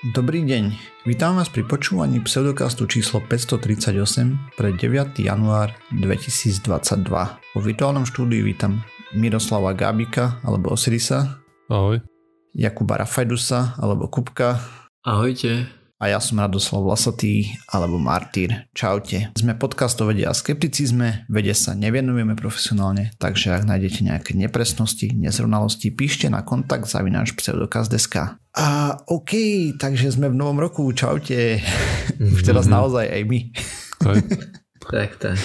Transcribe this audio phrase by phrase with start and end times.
[0.00, 5.12] Dobrý deň, vítam vás pri počúvaní pseudokastu číslo 538 pre 9.
[5.20, 7.04] január 2022.
[7.36, 8.80] Po virtuálnom štúdiu vítam
[9.12, 11.44] Miroslava Gábika alebo Osirisa.
[11.68, 12.00] Ahoj.
[12.56, 14.56] Jakuba Rafajdusa alebo Kupka.
[15.04, 15.68] Ahojte
[16.00, 18.64] a ja som Radoslav Vlasatý alebo Martýr.
[18.72, 19.28] Čaute.
[19.36, 25.12] Sme podcast o vede a skepticizme, vede sa nevenujeme profesionálne, takže ak nájdete nejaké nepresnosti,
[25.12, 28.40] nezrovnalosti, píšte na kontakt zavináč pseudokaz.sk.
[28.56, 28.68] A
[29.12, 29.32] OK,
[29.76, 31.60] takže sme v novom roku, čaute.
[32.16, 33.38] Už teraz naozaj aj my.
[34.88, 35.36] tak, tak.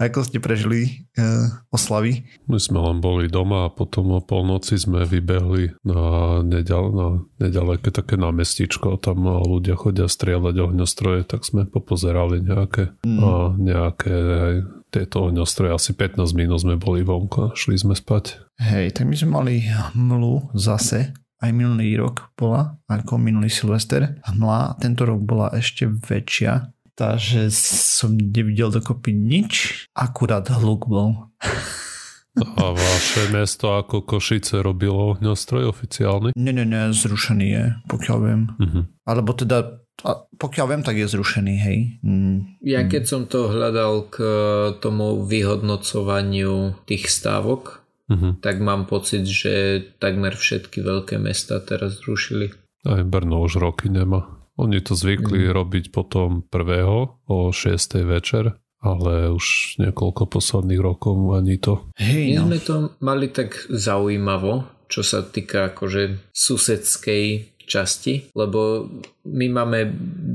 [0.00, 2.24] Ako ste prežili uh, oslavy?
[2.48, 7.92] My sme len boli doma a potom o polnoci sme vybehli na, nedal, na nedaleké
[7.92, 8.96] také námestičko.
[8.96, 13.20] Tam ľudia chodia strieľať ohňostroje, tak sme popozerali nejaké, mm.
[13.20, 14.54] a nejaké aj
[14.88, 15.76] tieto ohňostroje.
[15.76, 18.40] Asi 15 minút sme boli vonku a šli sme spať.
[18.56, 24.20] Hej, tak my sme mali hmlu zase aj minulý rok bola, ako minulý Silvester.
[24.28, 31.30] Hmla tento rok bola ešte väčšia takže som nevidel dokopy nič, akurát hluk bol.
[32.38, 36.30] A vaše mesto ako Košice robilo ohňostroj oficiálny?
[36.38, 38.42] Nie, nie, nie, zrušený je, pokiaľ viem.
[38.54, 38.82] Uh-huh.
[39.02, 39.82] Alebo teda,
[40.38, 41.78] pokiaľ viem, tak je zrušený, hej.
[42.06, 42.62] Mm.
[42.62, 44.16] Ja keď som to hľadal k
[44.78, 48.38] tomu vyhodnocovaniu tých stávok, uh-huh.
[48.38, 52.54] tak mám pocit, že takmer všetky veľké mesta teraz zrušili.
[52.86, 54.39] Aj Brno už roky nemá.
[54.60, 55.52] Oni to zvykli mm.
[55.56, 57.96] robiť potom prvého o 6.
[58.04, 61.88] večer, ale už niekoľko posledných rokov ani to.
[61.96, 62.44] Hej, no.
[62.44, 67.24] My sme to mali tak zaujímavo, čo sa týka akože susedskej
[67.70, 68.90] časti, lebo
[69.22, 69.86] my máme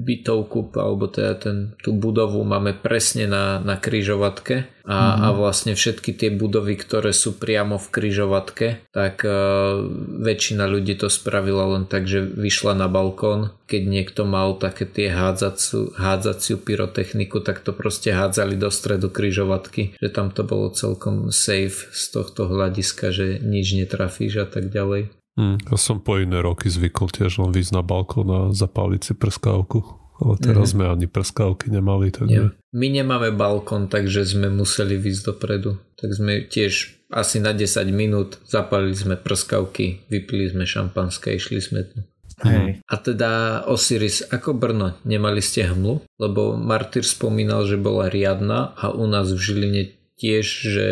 [0.07, 5.23] bytovku, alebo teda ten, tú budovu máme presne na, na kryžovatke a, mm-hmm.
[5.25, 9.81] a vlastne všetky tie budovy, ktoré sú priamo v kryžovatke, tak uh,
[10.21, 15.09] väčšina ľudí to spravila len tak, že vyšla na balkón, keď niekto mal také tie
[15.09, 21.33] hádzaciu, hádzaciu pyrotechniku, tak to proste hádzali do stredu kryžovatky, že tam to bolo celkom
[21.33, 25.09] safe z tohto hľadiska, že nič netrafíš a tak ďalej.
[25.35, 29.13] Hmm, ja som po iné roky zvykol tiež len výsť na balkón a zapáliť si
[29.15, 29.83] prskávku.
[30.15, 30.73] Ale teraz mm.
[30.79, 32.07] sme ani prskávky nemali.
[32.07, 32.31] Takže...
[32.31, 32.55] Nie.
[32.71, 35.75] My nemáme balkón, takže sme museli výsť dopredu.
[35.99, 41.83] Tak sme tiež asi na 10 minút zapálili sme prskavky, vypili sme šampanské, išli sme
[41.83, 41.99] tu.
[42.43, 42.83] Hej.
[42.83, 46.03] A teda Osiris, ako Brno, nemali ste hmlu?
[46.19, 49.83] Lebo Martyr spomínal, že bola riadna a u nás v Žiline
[50.15, 50.87] tiež, že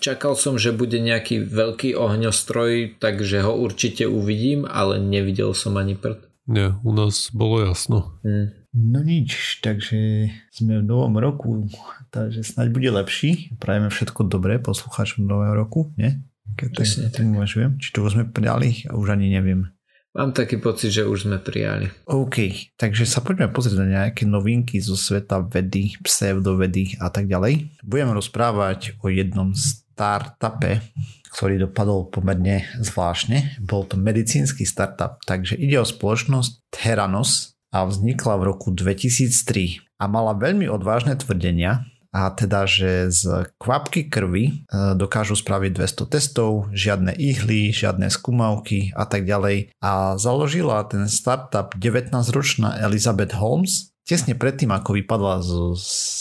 [0.00, 5.96] čakal som, že bude nejaký veľký ohňostroj, takže ho určite uvidím, ale nevidel som ani
[5.96, 6.28] prd.
[6.48, 8.18] Nie, u nás bolo jasno.
[8.26, 8.50] Hmm.
[8.72, 11.68] No nič, takže sme v novom roku,
[12.08, 13.52] takže snáď bude lepší.
[13.60, 16.24] Prajeme všetko dobré poslucháčom nového roku, nie?
[16.56, 17.76] Keď tak, tak uvažujem.
[17.76, 19.68] Či to sme prijali, už ani neviem.
[20.12, 21.88] Mám taký pocit, že už sme prijali.
[22.04, 27.80] OK, takže sa poďme pozrieť na nejaké novinky zo sveta vedy, pseudovedy a tak ďalej.
[27.80, 30.84] Budeme rozprávať o jednom startupe,
[31.32, 33.56] ktorý dopadol pomerne zvláštne.
[33.64, 40.04] Bol to medicínsky startup, takže ide o spoločnosť Theranos a vznikla v roku 2003 a
[40.12, 44.52] mala veľmi odvážne tvrdenia, a teda, že z kvapky krvi e,
[44.92, 49.72] dokážu spraviť 200 testov, žiadne ihly, žiadne skúmavky a tak ďalej.
[49.80, 55.50] A založila ten startup 19-ročná Elizabeth Holmes tesne predtým, ako vypadla z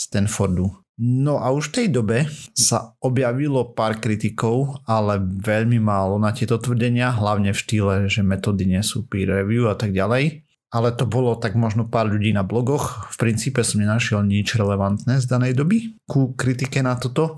[0.07, 0.71] Stanfordu.
[1.01, 6.61] No a už v tej dobe sa objavilo pár kritikov, ale veľmi málo na tieto
[6.61, 11.03] tvrdenia, hlavne v štýle, že metódy nie sú peer review a tak ďalej ale to
[11.03, 13.11] bolo tak možno pár ľudí na blogoch.
[13.11, 17.35] V princípe som nenašiel nič relevantné z danej doby ku kritike na toto.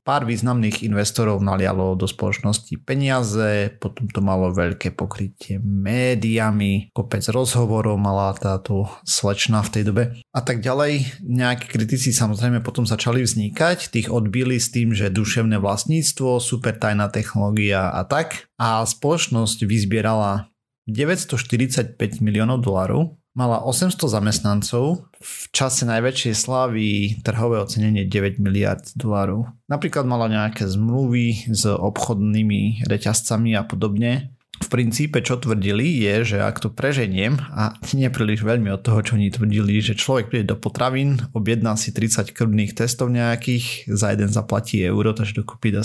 [0.00, 8.00] Pár významných investorov nalialo do spoločnosti peniaze, potom to malo veľké pokrytie médiami, kopec rozhovorov
[8.00, 11.20] mala táto slečna v tej dobe a tak ďalej.
[11.20, 17.12] Nejakí kritici samozrejme potom začali vznikať, tých odbili s tým, že duševné vlastníctvo, super tajná
[17.12, 18.48] technológia a tak.
[18.56, 20.49] A spoločnosť vyzbierala
[20.90, 26.86] 945 miliónov dolarov, mala 800 zamestnancov, v čase najväčšej slávy
[27.22, 29.46] trhové ocenenie 9 miliard dolárov.
[29.70, 34.34] Napríklad mala nejaké zmluvy s obchodnými reťazcami a podobne.
[34.60, 39.00] V princípe, čo tvrdili, je, že ak to preženiem, a nie príliš veľmi od toho,
[39.00, 44.12] čo oni tvrdili, že človek príde do potravín, objedná si 30 krvných testov nejakých, za
[44.12, 45.80] jeden zaplatí euro, takže dokopy dá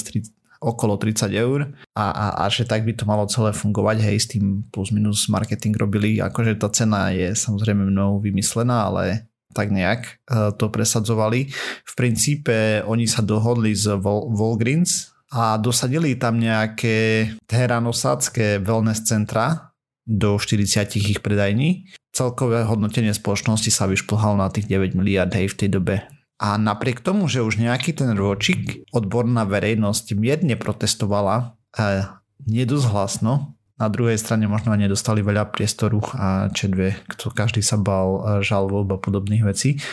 [0.66, 4.28] okolo 30 eur a, a, a že tak by to malo celé fungovať, hej, s
[4.34, 10.26] tým plus minus marketing robili, akože tá cena je samozrejme mnou vymyslená, ale tak nejak
[10.28, 11.48] uh, to presadzovali.
[11.86, 19.76] V princípe oni sa dohodli z Vol- Volgreens a dosadili tam nejaké teranosácké wellness centra,
[20.06, 21.90] do 40 ich predajní.
[22.14, 26.06] Celkové hodnotenie spoločnosti sa vyšplhalo na tých 9 miliard hej v tej dobe.
[26.36, 32.12] A napriek tomu, že už nejaký ten ročík odborná verejnosť mierne protestovala, eh,
[32.44, 37.76] nedosť hlasno, na druhej strane možno aj nedostali veľa priestoru a čedve, kto každý sa
[37.76, 39.84] bal e, žalob a podobných vecí.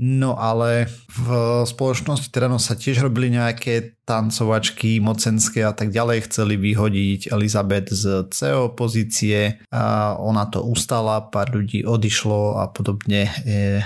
[0.00, 1.28] No ale v
[1.68, 6.32] spoločnosti Terano sa tiež robili nejaké tancovačky mocenské a tak ďalej.
[6.32, 13.28] Chceli vyhodiť Elizabeth z CEO pozície a ona to ustala, pár ľudí odišlo a podobne.
[13.44, 13.84] E,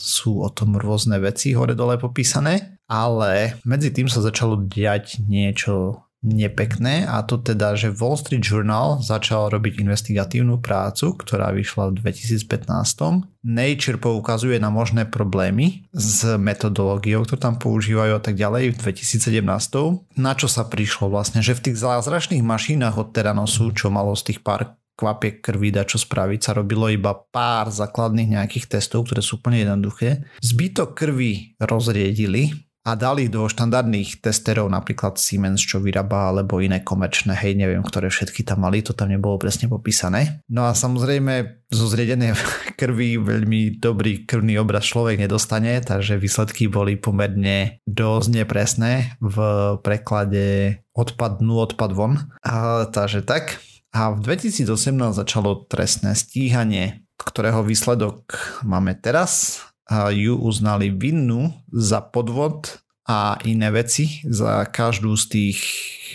[0.00, 6.08] sú o tom rôzne veci hore dole popísané, ale medzi tým sa začalo diať niečo
[6.20, 12.04] nepekné a to teda, že Wall Street Journal začal robiť investigatívnu prácu, ktorá vyšla v
[12.04, 13.40] 2015.
[13.40, 19.40] Nature poukazuje na možné problémy s metodológiou, ktorú tam používajú a tak ďalej v 2017.
[20.20, 24.32] Na čo sa prišlo vlastne, že v tých zázračných mašinách od Teranosu, čo malo z
[24.32, 29.24] tých pár kvapiek krvi dať čo spraviť, sa robilo iba pár základných nejakých testov, ktoré
[29.24, 30.28] sú úplne jednoduché.
[30.44, 37.36] Zbytok krvi rozriedili a dali do štandardných testerov napríklad Siemens, čo vyrába, alebo iné komerčné,
[37.36, 40.40] hej, neviem, ktoré všetky tam mali, to tam nebolo presne popísané.
[40.48, 42.32] No a samozrejme zo zriedenej
[42.80, 49.36] krvi veľmi dobrý krvný obraz človek nedostane, takže výsledky boli pomerne dosť nepresné v
[49.84, 52.16] preklade odpad nu, odpad von.
[52.40, 53.60] A, takže tak.
[53.90, 54.70] A v 2018
[55.18, 58.22] začalo trestné stíhanie, ktorého výsledok
[58.62, 59.60] máme teraz
[60.14, 62.78] ju uznali vinnú za podvod
[63.10, 64.22] a iné veci.
[64.22, 65.58] Za každú z tých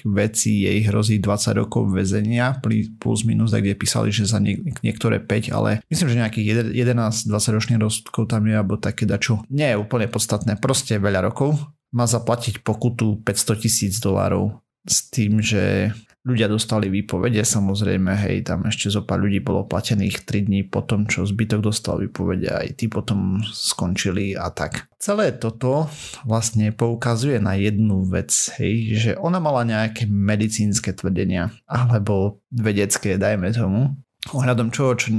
[0.08, 2.56] vecí jej hrozí 20 rokov väzenia
[3.04, 8.32] plus minus, kde písali, že za niektoré 5, ale myslím, že nejakých 11-20 ročných rozsudkov
[8.32, 9.44] tam je, alebo také dačo.
[9.52, 11.60] Nie je úplne podstatné, proste veľa rokov.
[11.92, 15.92] Má zaplatiť pokutu 500 tisíc dolárov s tým, že
[16.26, 20.82] ľudia dostali výpovede, samozrejme, hej, tam ešte zo pár ľudí bolo platených 3 dní po
[20.82, 24.90] tom, čo zbytok dostal výpovede, aj tí potom skončili a tak.
[24.98, 25.86] Celé toto
[26.26, 33.54] vlastne poukazuje na jednu vec, hej, že ona mala nejaké medicínske tvrdenia, alebo vedecké, dajme
[33.54, 33.94] tomu,
[34.34, 35.14] ohľadom čoho, čo,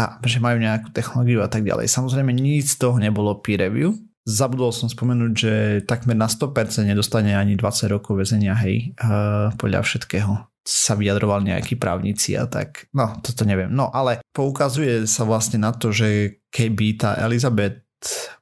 [0.00, 1.92] a že majú nejakú technológiu a tak ďalej.
[1.92, 3.92] Samozrejme, nic z toho nebolo peer review,
[4.26, 5.54] Zabudol som spomenúť, že
[5.86, 11.78] takmer na 100% nedostane ani 20 rokov väzenia, hej, uh, podľa všetkého sa vyjadroval nejakí
[11.78, 13.70] právnici a tak, no toto neviem.
[13.70, 17.86] No ale poukazuje sa vlastne na to, že keby tá Elizabeth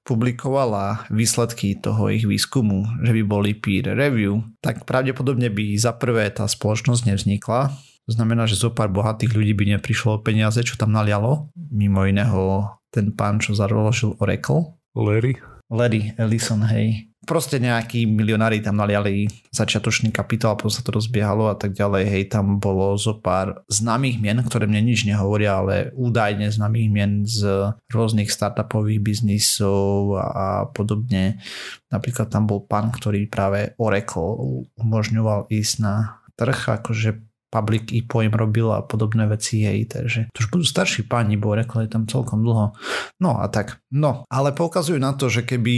[0.09, 6.33] publikovala výsledky toho ich výskumu, že by boli peer review, tak pravdepodobne by za prvé
[6.33, 7.73] tá spoločnosť nevznikla.
[8.05, 11.49] To znamená, že zo pár bohatých ľudí by neprišlo o peniaze, čo tam nalialo.
[11.57, 14.77] Mimo iného ten pán, čo založil Oracle.
[14.95, 15.54] Larry.
[15.73, 17.09] Larry Ellison, hej.
[17.25, 22.05] Proste nejakí milionári tam naliali začiatočný kapitál, potom sa to rozbiehalo a tak ďalej.
[22.05, 27.25] Hej, tam bolo zo pár známych mien, ktoré mne nič nehovoria, ale údajne známych mien
[27.25, 31.41] z rôznych startupových biznisov a podobne.
[31.89, 38.35] Napríklad tam bol pán, ktorý práve Oracle umožňoval ísť na trh, akože public i pojem
[38.35, 42.43] robil a podobné veci, hej, takže to už budú starší páni, bo rekli tam celkom
[42.43, 42.75] dlho.
[43.23, 45.75] No a tak, no, ale poukazujú na to, že keby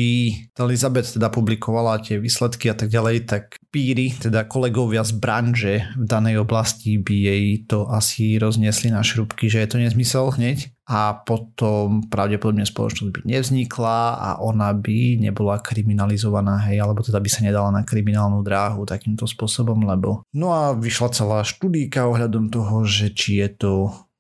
[0.57, 6.05] Elizabeth teda publikovala tie výsledky a tak ďalej, tak píry, teda kolegovia z branže v
[6.09, 10.73] danej oblasti by jej to asi rozniesli na šrubky, že je to nezmysel hneď?
[10.89, 17.29] A potom pravdepodobne spoločnosť by nevznikla a ona by nebola kriminalizovaná, hej, alebo teda by
[17.29, 22.87] sa nedala na kriminálnu dráhu takýmto spôsobom, lebo no a vyšla celá štúdíka ohľadom toho,
[22.89, 23.73] že či je to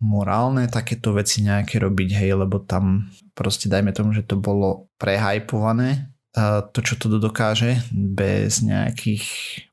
[0.04, 6.15] morálne takéto veci nejaké robiť, hej, lebo tam proste dajme tomu, že to bolo prehajpované
[6.72, 9.24] to, čo to dokáže bez nejakých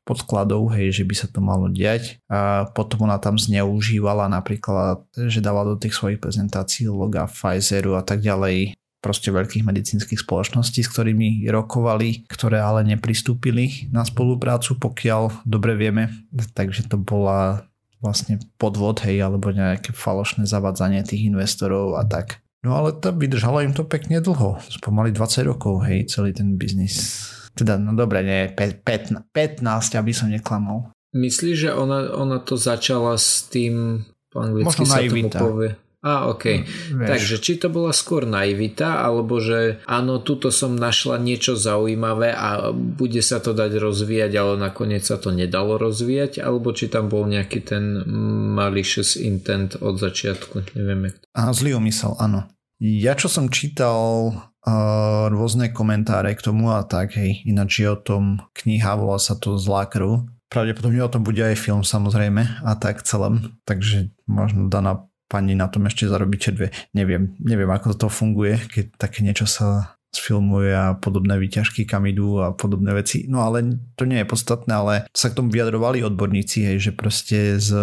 [0.08, 2.24] podkladov, hej, že by sa to malo diať.
[2.32, 8.04] A potom ona tam zneužívala napríklad, že dala do tých svojich prezentácií loga Pfizeru a
[8.04, 15.44] tak ďalej proste veľkých medicínskych spoločností, s ktorými rokovali, ktoré ale nepristúpili na spoluprácu, pokiaľ
[15.44, 16.08] dobre vieme.
[16.32, 17.68] Takže to bola
[18.00, 22.43] vlastne podvod, hej, alebo nejaké falošné zavadzanie tých investorov a tak.
[22.64, 24.56] No ale to vydržalo im to pekne dlho.
[24.80, 27.28] Pomaly 20 rokov, hej, celý ten biznis.
[27.54, 30.96] Teda, no dobre, nie, 15, 15 aby som neklamal.
[31.14, 35.38] Myslíš, že ona, ona to začala s tým, po anglicky Možno sa naivita.
[35.38, 35.72] tomu povie,
[36.04, 36.68] a, OK.
[37.00, 42.36] No, Takže či to bola skôr naivita, alebo že áno, tuto som našla niečo zaujímavé
[42.36, 47.08] a bude sa to dať rozvíjať, ale nakoniec sa to nedalo rozvíjať, alebo či tam
[47.08, 48.04] bol nejaký ten
[48.52, 51.16] malicious intent od začiatku, neviem.
[51.32, 52.52] A zlý umysel, áno.
[52.84, 57.96] Ja čo som čítal uh, rôzne komentáre k tomu a tak, hej, ináč je o
[57.96, 60.28] tom kniha, volá sa to Zlá krv.
[60.52, 65.66] Pravdepodobne o tom bude aj film samozrejme a tak celom, takže možno Dana pani na
[65.66, 66.70] tom ešte zarobí červie.
[66.94, 72.38] Neviem, neviem ako to funguje, keď také niečo sa sfilmuje a podobné výťažky, kam idú
[72.38, 73.26] a podobné veci.
[73.26, 77.58] No ale to nie je podstatné, ale sa k tomu vyjadrovali odborníci, hej, že proste
[77.58, 77.74] z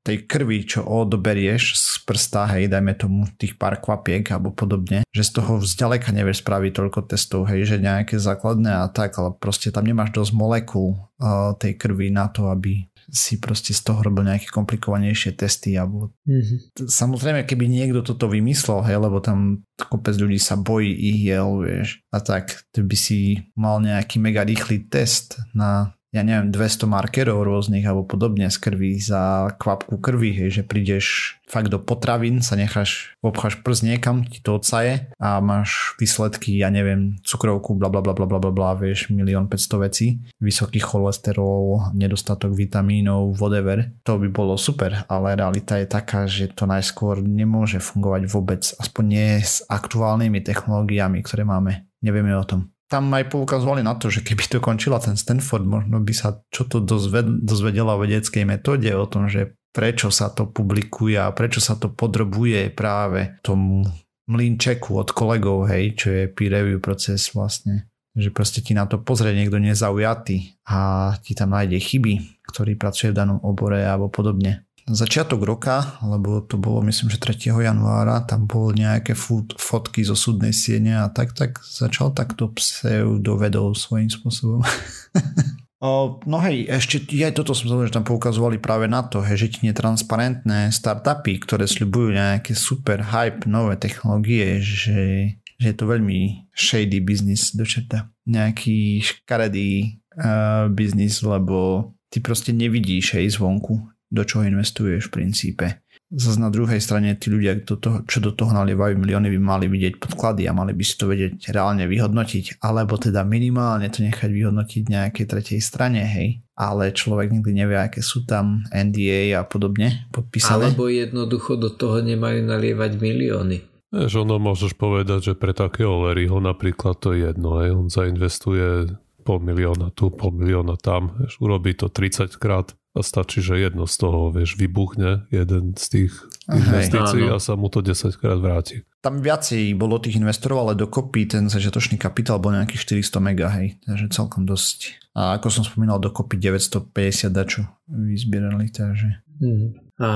[0.00, 5.24] tej krvi, čo odoberieš z prsta, hej, dajme tomu tých pár kvapiek alebo podobne, že
[5.24, 9.68] z toho vzďaleka nevieš spraviť toľko testov, hej, že nejaké základné a tak, ale proste
[9.68, 14.26] tam nemáš dosť molekúl uh, tej krvi na to, aby si proste z toho robil
[14.26, 16.86] nejaké komplikovanejšie testy alebo mm-hmm.
[16.86, 22.22] samozrejme keby niekto toto vymyslel, hej, lebo tam kopec ľudí sa bojí ihiel, vieš, a
[22.22, 27.86] tak to by si mal nejaký mega rýchly test na ja neviem, 200 markerov rôznych
[27.86, 33.14] alebo podobne z krvi za kvapku krvi, hej, že prídeš fakt do potravín, sa necháš,
[33.22, 38.14] obcháš prst niekam, ti to odsaje a máš výsledky, ja neviem, cukrovku, bla bla bla
[38.14, 40.06] bla bla bla, vieš, milión 500 vecí,
[40.42, 46.66] vysoký cholesterol, nedostatok vitamínov, whatever, to by bolo super, ale realita je taká, že to
[46.66, 51.86] najskôr nemôže fungovať vôbec, aspoň nie s aktuálnymi technológiami, ktoré máme.
[52.02, 56.02] Nevieme o tom tam aj poukazovali na to, že keby to končila ten Stanford, možno
[56.02, 60.50] by sa čo to dozved, dozvedela o vedeckej metóde, o tom, že prečo sa to
[60.50, 63.86] publikuje a prečo sa to podrobuje práve tomu
[64.26, 67.86] mlinčeku od kolegov, hej, čo je peer review proces vlastne.
[68.18, 73.14] Že proste ti na to pozrie niekto nezaujatý a ti tam nájde chyby, ktorý pracuje
[73.14, 77.54] v danom obore alebo podobne začiatok roka, lebo to bolo myslím, že 3.
[77.54, 79.14] januára, tam bolo nejaké
[79.56, 84.62] fotky zo súdnej siene a tak, tak začal takto pseudovedol svojím spôsobom.
[85.80, 89.56] No hej, ešte aj toto som zaujímavé, že tam poukazovali práve na to, hej, že
[89.56, 96.52] ti netransparentné startupy, ktoré sľubujú nejaké super hype, nové technológie, že, že je to veľmi
[96.52, 98.12] shady business do čerta.
[98.28, 103.80] Nejaký škaredý uh, biznis, lebo ty proste nevidíš hej zvonku
[104.10, 105.66] do čoho investuješ v princípe.
[106.10, 109.70] Zase na druhej strane tí ľudia, do toho, čo do toho nalievajú milióny, by mali
[109.70, 114.26] vidieť podklady a mali by si to vedieť reálne vyhodnotiť, alebo teda minimálne to nechať
[114.26, 116.42] vyhodnotiť nejakej tretej strane, hej.
[116.58, 120.74] Ale človek nikdy nevie, aké sú tam NDA a podobne podpísané.
[120.74, 123.58] Alebo jednoducho do toho nemajú nalievať milióny.
[123.94, 127.70] Že ono môžeš povedať, že pre takého Larryho napríklad to je jedno, hej.
[127.70, 133.54] on zainvestuje pol milióna tu, pol milióna tam, urobí to 30 krát a stačí, že
[133.54, 136.12] jedno z toho, vieš, vybuchne, jeden z tých
[136.50, 138.82] investícií a sa mu to 10 krát vráti.
[138.98, 143.78] Tam viacej bolo tých investorov, ale dokopy ten začiatočný kapitál bol nejakých 400 mega, hej,
[143.86, 145.10] takže celkom dosť.
[145.14, 149.22] A ako som spomínal, dokopy 950 dačo vyzbierali, takže...
[149.38, 149.78] Mm.
[150.02, 150.08] A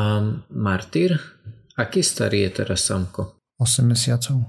[0.50, 1.16] Martyr?
[1.78, 3.38] Aký starý je teraz Samko?
[3.62, 4.42] 8 mesiacov.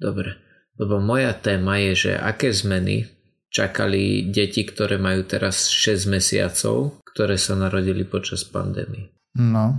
[0.00, 0.36] Dobre,
[0.74, 3.19] lebo moja téma je, že aké zmeny
[3.50, 9.10] čakali deti, ktoré majú teraz 6 mesiacov, ktoré sa narodili počas pandémie.
[9.34, 9.74] No.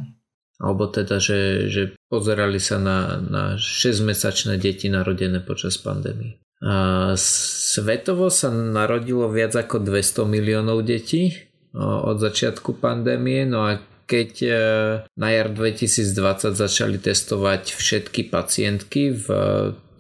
[0.62, 6.38] Alebo teda, že, že pozerali sa na, na 6-mesačné deti narodené počas pandémie.
[6.62, 11.34] A svetovo sa narodilo viac ako 200 miliónov detí
[11.74, 14.52] od začiatku pandémie, no a keď e,
[15.16, 19.26] na jar 2020 začali testovať všetky pacientky v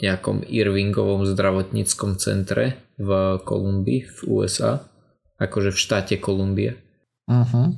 [0.01, 4.81] nejakom Irvingovom zdravotníckom centre v Kolumbii v USA,
[5.41, 6.77] akože v štáte Kolumbia,
[7.25, 7.73] uh-huh.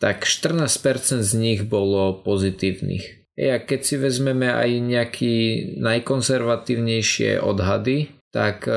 [0.00, 3.30] tak 14% z nich bolo pozitívnych.
[3.38, 5.32] A keď si vezmeme aj nejaké
[5.78, 8.74] najkonzervatívnejšie odhady, tak e,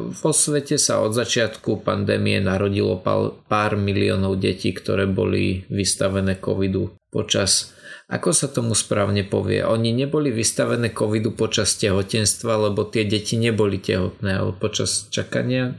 [0.00, 2.96] vo svete sa od začiatku pandémie narodilo
[3.44, 7.73] pár miliónov detí, ktoré boli vystavené covidu počas
[8.04, 9.64] ako sa tomu správne povie?
[9.64, 15.72] Oni neboli vystavené covidu počas tehotenstva, lebo tie deti neboli tehotné, ale počas čakania,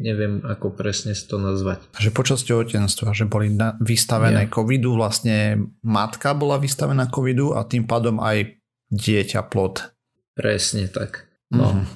[0.00, 1.84] neviem ako presne to nazvať.
[2.00, 3.52] Že počas tehotenstva, že boli
[3.84, 4.52] vystavené ja.
[4.52, 8.56] covidu, vlastne matka bola vystavená covidu a tým pádom aj
[8.88, 9.92] dieťa plod.
[10.32, 11.28] Presne tak.
[11.52, 11.76] No.
[11.76, 11.86] Mm-hmm.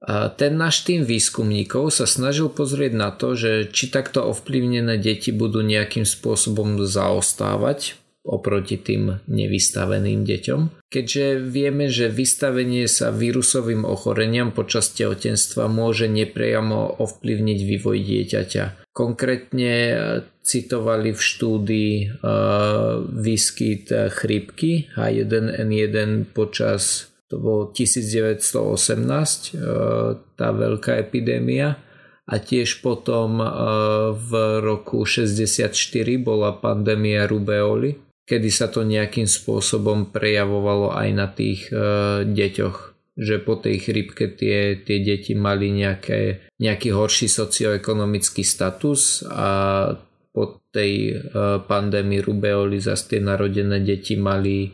[0.00, 5.28] A ten náš tým výskumníkov sa snažil pozrieť na to, že či takto ovplyvnené deti
[5.28, 10.60] budú nejakým spôsobom zaostávať oproti tým nevystaveným deťom.
[10.92, 18.64] Keďže vieme, že vystavenie sa vírusovým ochoreniam počas tehotenstva môže nepriamo ovplyvniť vývoj dieťaťa.
[18.92, 19.94] Konkrétne e,
[20.42, 31.78] citovali v štúdii uh, výskyt chrípky H1N1 počas to bolo 1918, uh, tá veľká epidémia
[32.26, 33.42] a tiež potom
[34.14, 34.30] v
[34.62, 35.70] roku 64
[36.22, 43.36] bola pandémia rubeoli kedy sa to nejakým spôsobom prejavovalo aj na tých uh, deťoch že
[43.36, 49.50] po tej chrypke tie, tie deti mali nejaké, nejaký horší socioekonomický status a
[50.32, 54.72] po tej uh, pandémii rubeoli zase tie narodené deti mali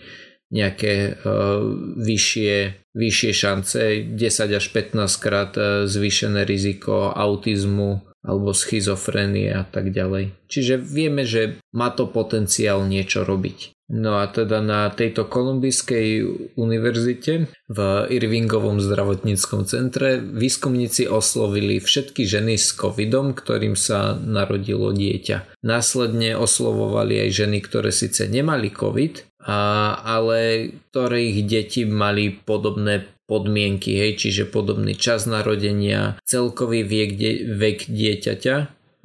[0.55, 1.59] nejaké uh,
[1.99, 3.83] vyššie, vyššie šance,
[4.15, 4.23] 10
[4.55, 10.35] až 15 krát uh, zvýšené riziko autizmu alebo schizofrénie a tak ďalej.
[10.51, 13.79] Čiže vieme, že má to potenciál niečo robiť.
[13.87, 16.27] No a teda na tejto kolumbijskej
[16.59, 17.79] univerzite v
[18.11, 25.63] Irvingovom zdravotníckom centre výskumníci oslovili všetky ženy s covidom, ktorým sa narodilo dieťa.
[25.63, 33.99] Následne oslovovali aj ženy, ktoré síce nemali covid, a, ale ktorých deti mali podobné podmienky,
[33.99, 37.19] hej, čiže podobný čas narodenia, celkový viek,
[37.59, 38.57] vek dieťaťa,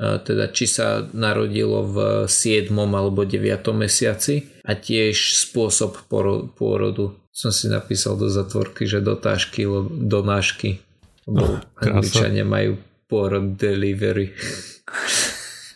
[0.01, 2.73] teda či sa narodilo v 7.
[2.73, 3.37] alebo 9.
[3.73, 5.13] mesiaci a tiež
[5.45, 6.09] spôsob
[6.57, 7.13] pôrodu.
[7.29, 10.81] Som si napísal do zatvorky, že do tášky, do nášky.
[11.29, 14.33] Lebo oh, angličania majú pôrod delivery.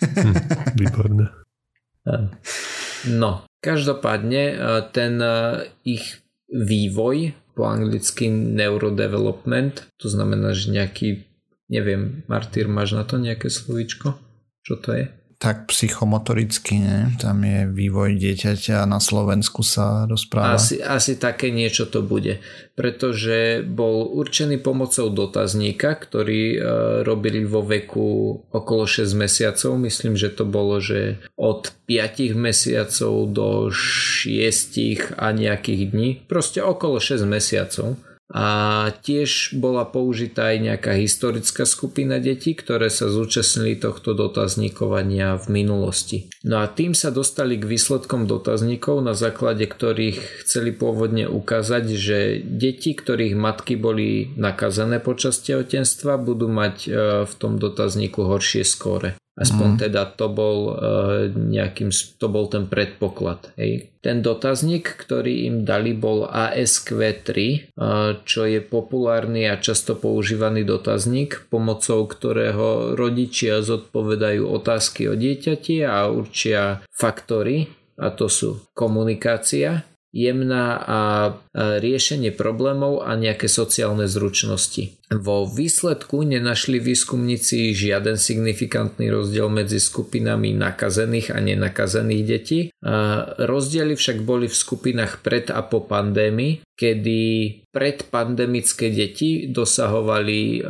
[0.01, 0.33] Hm,
[0.77, 1.25] výborné.
[3.05, 4.57] No, každopádne
[4.89, 5.21] ten
[5.85, 11.23] ich vývoj po anglicky neurodevelopment, to znamená, že nejaký
[11.65, 14.13] Neviem, Martyr, máš na to nejaké slovíčko?
[14.61, 15.05] Čo to je?
[15.45, 17.13] Tak psychomotoricky, ne?
[17.21, 20.57] Tam je vývoj dieťaťa na Slovensku sa rozpráva.
[20.57, 22.41] Asi, asi také niečo to bude.
[22.73, 26.59] Pretože bol určený pomocou dotazníka, ktorý e,
[27.05, 29.77] robili vo veku okolo 6 mesiacov.
[29.77, 36.09] Myslím, že to bolo, že od 5 mesiacov do 6 a nejakých dní.
[36.25, 38.01] Proste okolo 6 mesiacov
[38.33, 45.61] a tiež bola použitá aj nejaká historická skupina detí, ktoré sa zúčastnili tohto dotazníkovania v
[45.61, 46.17] minulosti.
[46.41, 52.19] No a tým sa dostali k výsledkom dotazníkov, na základe ktorých chceli pôvodne ukázať, že
[52.41, 56.89] deti, ktorých matky boli nakazené počas tehotenstva, budú mať e,
[57.29, 59.21] v tom dotazníku horšie skóre.
[59.35, 59.79] Aspoň mm.
[59.83, 63.51] teda to bol uh, nejakým, to bol ten predpoklad.
[63.59, 63.91] Hej.
[63.99, 67.29] Ten dotazník, ktorý im dali, bol ASQ3,
[67.75, 75.83] uh, čo je populárny a často používaný dotazník, pomocou ktorého rodičia zodpovedajú otázky o dieťati
[75.83, 77.67] a určia faktory,
[77.99, 79.83] a to sú komunikácia,
[80.15, 80.99] jemná a
[81.53, 84.95] riešenie problémov a nejaké sociálne zručnosti.
[85.11, 92.59] Vo výsledku nenašli výskumníci žiaden signifikantný rozdiel medzi skupinami nakazených a nenakazených detí.
[93.35, 97.19] Rozdiely však boli v skupinách pred a po pandémii, kedy
[97.75, 100.63] predpandemické deti dosahovali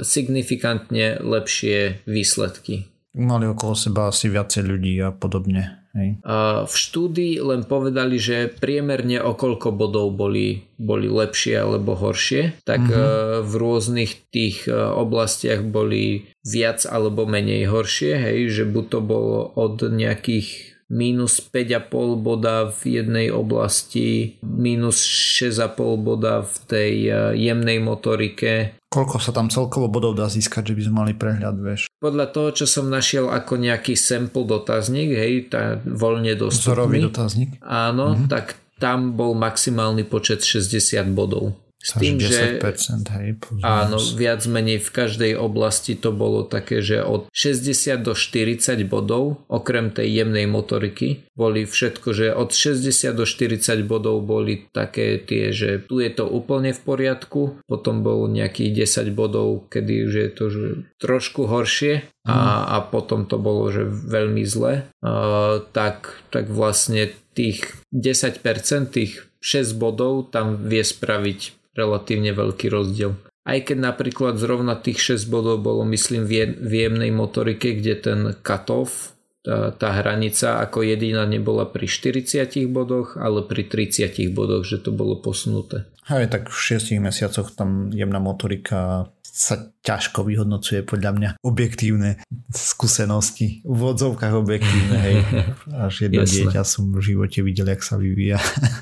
[0.00, 2.88] signifikantne lepšie výsledky.
[3.16, 5.85] Mali okolo seba asi viacej ľudí a podobne.
[5.96, 6.20] Hej.
[6.68, 12.84] V štúdii len povedali, že priemerne o koľko bodov boli, boli lepšie alebo horšie, tak
[12.84, 13.48] mm-hmm.
[13.48, 19.40] v rôznych tých e, oblastiach boli viac alebo menej horšie, hej, že buď to bolo
[19.56, 27.82] od nejakých minus 5,5 boda v jednej oblasti, minus 6,5 boda v tej e, jemnej
[27.82, 31.90] motorike, Koľko sa tam celkovo bodov dá získať, že by sme mali prehľad, vieš?
[31.98, 36.70] Podľa toho, čo som našiel ako nejaký sample dotazník, hej, tá voľne dostupný.
[36.70, 37.50] Vzorový dotazník.
[37.60, 38.30] Áno, mm-hmm.
[38.30, 41.58] tak tam bol maximálny počet 60 bodov.
[41.76, 43.30] S tým, 10%, že hej,
[43.62, 49.46] áno, viac menej v každej oblasti to bolo také, že od 60 do 40 bodov,
[49.46, 55.54] okrem tej jemnej motoriky, boli všetko, že od 60 do 40 bodov boli také tie,
[55.54, 60.30] že tu je to úplne v poriadku, potom bol nejakých 10 bodov, kedy už je
[60.34, 60.66] to že
[60.98, 62.62] trošku horšie a, mhm.
[62.72, 68.42] a potom to bolo, že veľmi zle, uh, tak, tak vlastne tých 10%,
[68.90, 73.14] tých 6 bodov tam vie spraviť relatívne veľký rozdiel.
[73.46, 79.14] Aj keď napríklad zrovna tých 6 bodov bolo myslím v jemnej motorike, kde ten cut-off,
[79.46, 84.90] tá, tá hranica ako jediná nebola pri 40 bodoch, ale pri 30 bodoch, že to
[84.90, 85.86] bolo posunuté.
[86.10, 93.60] Hej, tak v 6 mesiacoch tam jemná motorika sa ťažko vyhodnocuje podľa mňa objektívne skúsenosti.
[93.62, 95.16] V odzovkách objektívne, hej.
[95.86, 96.34] Až jedno Jasne.
[96.50, 98.40] dieťa som v živote videl, jak sa vyvíja.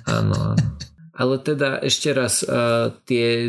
[0.08, 0.64] Áno, áno.
[1.14, 2.42] Ale teda ešte raz,
[3.06, 3.46] tie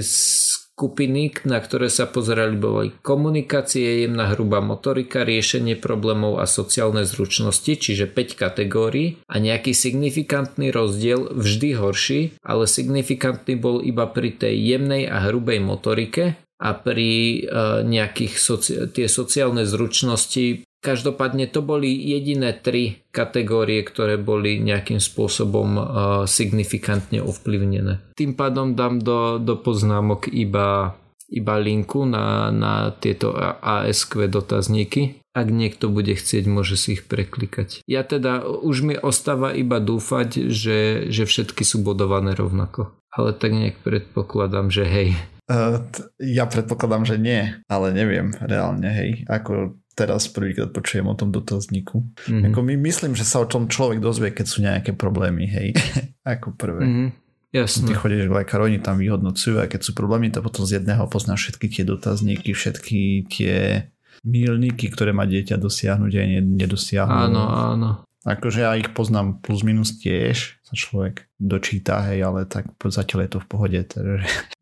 [0.76, 7.80] skupiny, na ktoré sa pozerali, boli komunikácie, jemná hrubá motorika, riešenie problémov a sociálne zručnosti,
[7.80, 9.24] čiže 5 kategórií.
[9.32, 15.64] A nejaký signifikantný rozdiel, vždy horší, ale signifikantný bol iba pri tej jemnej a hrubej
[15.64, 17.44] motorike a pri
[17.84, 25.70] nejakých soci- tie sociálne zručnosti Každopádne to boli jediné tri kategórie, ktoré boli nejakým spôsobom
[25.74, 25.86] uh,
[26.30, 28.14] signifikantne ovplyvnené.
[28.14, 30.94] Tým pádom dám do, do poznámok iba,
[31.26, 33.34] iba linku na, na tieto
[33.66, 37.84] ASQ dotazníky ak niekto bude chcieť, môže si ich preklikať.
[37.92, 42.96] Ja teda už mi ostáva iba dúfať, že, že všetky sú bodované rovnako.
[43.12, 45.10] Ale tak nejak predpokladám, že hej.
[45.52, 45.84] Uh,
[46.24, 49.28] ja predpokladám, že nie, ale neviem reálne, hej.
[49.28, 52.04] Ako teraz prvýkrát počujem o tom dotazníku.
[52.04, 52.52] Mm-hmm.
[52.52, 55.72] Ako my myslím, že sa o tom človek dozvie, keď sú nejaké problémy, hej.
[56.36, 56.84] Ako prvé.
[56.84, 57.10] Mm-hmm.
[57.56, 57.88] Jasne.
[57.88, 61.08] Ty chodíš k lekáru, oni tam vyhodnocujú a keď sú problémy, to potom z jedného
[61.08, 63.88] poznáš všetky tie dotazníky, všetky tie
[64.28, 67.32] mílniky, ktoré má dieťa dosiahnuť aj nedosiahnuť.
[67.32, 67.90] Áno, áno.
[68.28, 73.32] Akože ja ich poznám plus minus tiež, sa človek dočíta, hej, ale tak zatiaľ je
[73.32, 73.80] to v pohode.
[73.88, 74.16] Takže...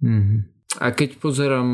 [0.04, 0.53] Mm-hmm.
[0.82, 1.70] A keď pozerám,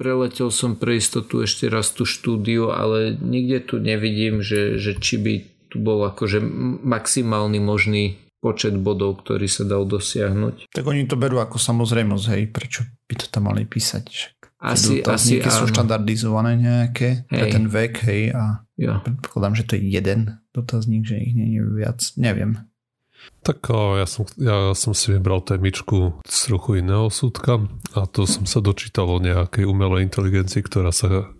[0.00, 5.20] preletel som pre istotu ešte raz tú štúdiu, ale nikde tu nevidím, že, že či
[5.20, 5.34] by
[5.68, 6.40] tu bol akože
[6.80, 10.70] maximálny možný počet bodov, ktorý sa dal dosiahnuť.
[10.70, 14.36] Tak oni to berú ako samozrejmosť, hej, prečo by to tam mali písať?
[14.56, 17.36] Asi, asi sú štandardizované nejaké hej.
[17.36, 19.04] pre ten vek, hej, a ja.
[19.04, 22.64] predpokladám, že to je jeden dotazník, že ich nie je viac, neviem.
[23.46, 27.62] Tak ja som, ja som si vybral témičku z trochu iného súdka
[27.94, 31.30] a to som sa dočítal o nejakej umelej inteligencii, ktorá sa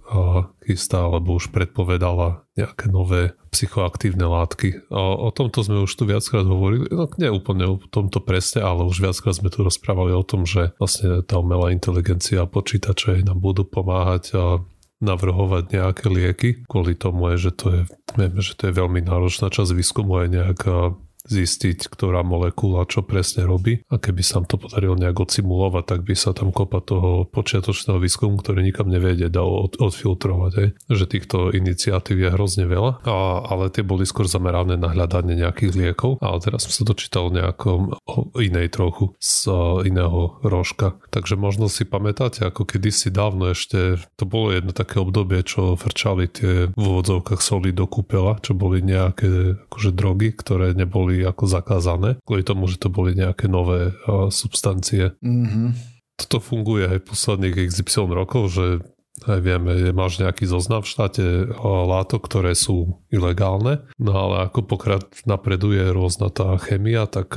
[0.62, 4.86] chystá alebo už predpovedala nejaké nové psychoaktívne látky.
[4.94, 8.86] A o tomto sme už tu viackrát hovorili, no nie úplne o tomto presne, ale
[8.86, 13.42] už viackrát sme tu rozprávali o tom, že vlastne tá umelá inteligencia a počítače nám
[13.42, 14.44] budú pomáhať a
[14.96, 16.48] navrhovať nejaké lieky.
[16.64, 17.80] Kvôli tomu je, že to je,
[18.16, 20.76] vieme, že to je veľmi náročná časť výskumu aj nejaká
[21.26, 26.14] zistiť, ktorá molekula čo presne robí a keby sa to podarilo nejak odsimulovať, tak by
[26.14, 30.52] sa tam kopa toho počiatočného výskumu, ktorý nikam nevedie, dalo od, odfiltrovať.
[30.56, 30.68] Hej.
[30.86, 35.72] Že týchto iniciatív je hrozne veľa, a, ale tie boli skôr zamerané na hľadanie nejakých
[35.74, 37.98] liekov, ale teraz som sa dočítal nejakom
[38.38, 39.50] inej trochu z
[39.86, 40.98] iného rožka.
[41.10, 46.30] Takže možno si pamätáte, ako kedysi dávno ešte, to bolo jedno také obdobie, čo frčali
[46.30, 51.44] tie v úvodzovkách soli do kúpela, čo boli nejaké akože drogy, ktoré neboli boli ako
[51.48, 55.16] zakázané, kvôli tomu, že to boli nejaké nové uh, substancie.
[55.24, 55.68] Mm-hmm.
[56.20, 58.84] Toto funguje aj posledných XY rokov, že
[59.24, 61.24] aj vieme, máš nejaký zoznam v štáte
[61.64, 67.32] látok, ktoré sú ilegálne, no ale ako pokrat napreduje rôzna tá chemia, tak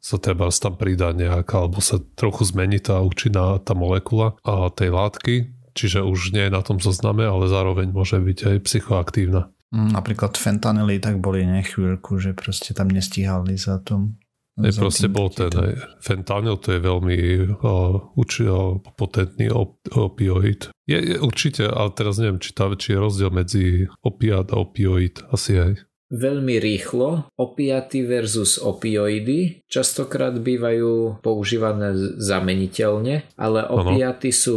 [0.00, 4.88] sa treba tam pridá nejaká, alebo sa trochu zmení tá účinná tá molekula a tej
[4.88, 5.34] látky,
[5.76, 9.52] čiže už nie je na tom zozname, ale zároveň môže byť aj psychoaktívna.
[9.72, 14.20] Mm, napríklad fentanily tak boli nechvíľku, že proste tam nestíhali za tom.
[14.60, 17.18] Je proste bol ten aj fentanyl, to je veľmi
[17.56, 20.68] uh, uči, uh, potentný op- opioid.
[20.84, 25.24] Je, je určite, ale teraz neviem, či, tá, či je rozdiel medzi opiát a opioid.
[25.32, 25.88] Asi aj.
[26.12, 34.36] Veľmi rýchlo opiaty versus opioidy častokrát bývajú používané zameniteľne, ale opiaty ano.
[34.36, 34.56] sú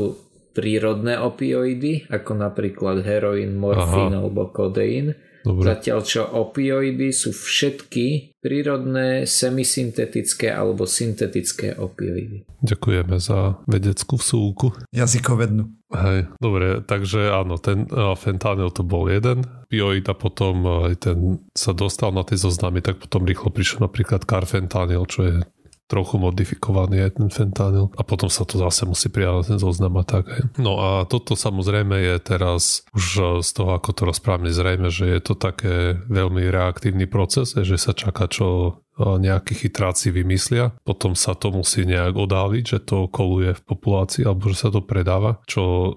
[0.56, 4.24] prírodné opioidy, ako napríklad heroín, morfín Aha.
[4.24, 5.14] alebo kodeín.
[5.46, 5.78] Dobre.
[5.78, 12.50] Zatiaľ čo opioidy sú všetky prírodné, semisyntetické alebo syntetické opioidy.
[12.66, 14.74] Ďakujeme za vedeckú vsúku.
[14.90, 15.70] Jazykovednú.
[15.94, 21.46] Hej, dobre, takže áno, ten uh, fentanyl to bol jeden opioid a potom uh, ten
[21.54, 25.36] sa dostal na tie zoznamy, tak potom rýchlo prišiel napríklad carfentanyl, čo je
[25.86, 30.04] trochu modifikovaný aj ten fentanyl a potom sa to zase musí prijať ten zoznam a
[30.04, 30.26] tak.
[30.58, 35.22] No a toto samozrejme je teraz už z toho, ako to rozprávne zrejme, že je
[35.22, 41.52] to také veľmi reaktívny proces, že sa čaká, čo nejakí chytráci vymyslia, potom sa to
[41.52, 45.96] musí nejak odáliť, že to koluje v populácii alebo že sa to predáva, čo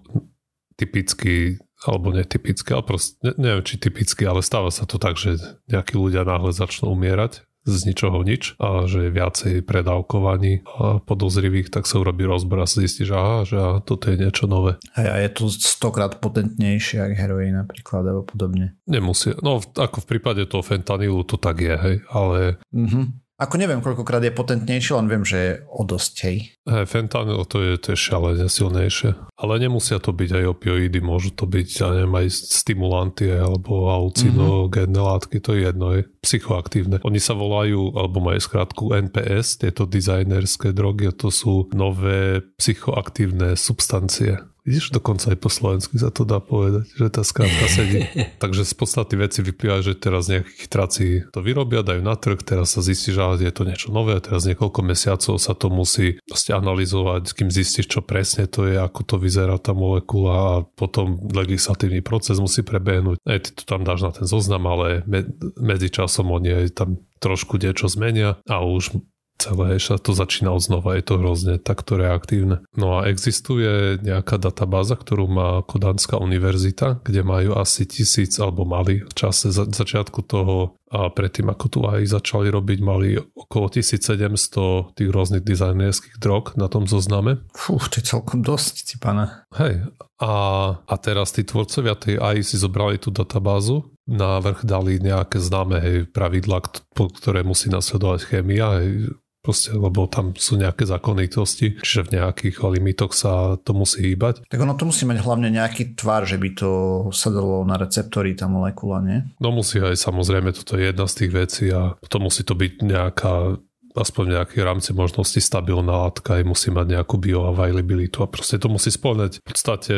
[0.74, 5.38] typicky alebo netypické, ale proste, neviem či typicky, ale stáva sa to tak, že
[5.70, 11.68] nejakí ľudia náhle začnú umierať z ničoho nič a že je viacej predávkovaní a podozrivých,
[11.68, 14.80] tak sa urobí rozbor a sa zistí, že aha, že aha, toto je niečo nové.
[14.96, 18.74] Hej, a je to stokrát potentnejšie ako heroín napríklad alebo podobne.
[18.88, 19.36] Nemusí.
[19.44, 22.56] No ako v prípade toho fentanylu to tak je, hej, ale...
[22.72, 23.27] Mm-hmm.
[23.38, 26.58] Ako neviem, koľkokrát je potentnejšie, len viem, že je o dosť, hej.
[26.66, 29.14] Hey, fentanyl to je, to je šalene silnejšie.
[29.38, 34.90] Ale nemusia to byť aj opioidy, môžu to byť, ja neviem, aj stimulanty alebo alucinogénne
[34.90, 35.10] mm-hmm.
[35.14, 36.98] látky, to je jedno, je psychoaktívne.
[37.06, 44.42] Oni sa volajú, alebo majú skrátku NPS, tieto dizajnerské drogy, to sú nové psychoaktívne substancie.
[44.68, 48.04] Vidíš, dokonca aj po slovensky sa to dá povedať, že tá skrátka sedí.
[48.44, 52.76] Takže z podstaty veci vyplýva, že teraz nejakí chytráci to vyrobia, dajú na trh, teraz
[52.76, 57.32] sa zistí, že je to niečo nové teraz niekoľko mesiacov sa to musí proste analyzovať,
[57.32, 62.36] kým zistíš, čo presne to je, ako to vyzerá tá molekula a potom legislatívny proces
[62.36, 63.16] musí prebehnúť.
[63.24, 67.00] Aj ty to tam dáš na ten zoznam, ale me- medzi časom oni aj tam
[67.24, 69.00] trošku niečo zmenia a už
[69.38, 72.60] celé, ešte to začína od znova, je to hrozne takto reaktívne.
[72.74, 79.06] No a existuje nejaká databáza, ktorú má Kodanská univerzita, kde majú asi tisíc, alebo mali
[79.06, 84.96] v čase za, začiatku toho a predtým ako tu aj začali robiť, mali okolo 1700
[84.96, 87.44] tých rôznych dizajnerských drog na tom zozname.
[87.52, 89.28] Fú, to je celkom dosť, pane.
[89.60, 89.84] Hej,
[90.18, 90.32] a,
[90.80, 95.76] a teraz tí tvorcovia tej AI si zobrali tú databázu, na vrch dali nejaké známe
[95.84, 96.64] hej, pravidla,
[96.96, 99.12] ktoré musí nasledovať chémia, hej,
[99.48, 104.44] proste, lebo tam sú nejaké zákonitosti, čiže v nejakých limitoch sa to musí hýbať.
[104.44, 106.70] Tak ono to musí mať hlavne nejaký tvar, že by to
[107.16, 109.24] sadalo na receptory tá molekula, nie?
[109.40, 112.72] No musí aj samozrejme, toto je jedna z tých vecí a to musí to byť
[112.84, 113.56] nejaká
[113.96, 118.68] aspoň v nejakej rámci možnosti stabilná látka aj musí mať nejakú bioavailabilitu a proste to
[118.70, 119.94] musí splňať v podstate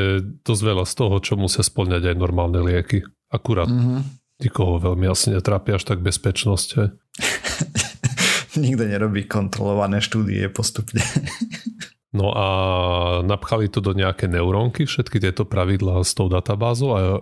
[0.47, 3.03] dosť veľa z toho, čo musia splňať aj normálne lieky.
[3.29, 4.01] Akurát mm-hmm.
[4.47, 6.69] nikoho veľmi asi netrápia až tak bezpečnosť.
[8.65, 11.01] Nikto nerobí kontrolované štúdie postupne.
[12.11, 12.47] No a
[13.23, 17.19] napchali to do nejaké neurónky, všetky tieto pravidlá s tou databázou a e,